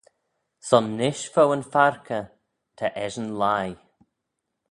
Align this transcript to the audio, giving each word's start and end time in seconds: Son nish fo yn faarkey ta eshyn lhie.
Son 0.67 0.87
nish 0.97 1.25
fo 1.33 1.43
yn 1.55 1.63
faarkey 1.71 2.27
ta 2.77 2.87
eshyn 3.05 3.29
lhie. 3.41 3.75